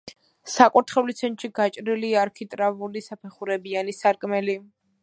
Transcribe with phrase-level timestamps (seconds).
[0.53, 4.63] საკურთხევლის ცენტრში გაჭრილია არქიტრავული, საფეხურებიანი სარკმელი.